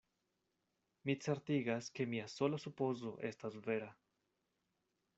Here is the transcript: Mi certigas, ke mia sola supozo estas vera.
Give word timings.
Mi 1.09 1.15
certigas, 1.25 1.91
ke 1.99 2.09
mia 2.15 2.25
sola 2.39 2.61
supozo 2.65 3.15
estas 3.33 3.63
vera. 3.71 3.95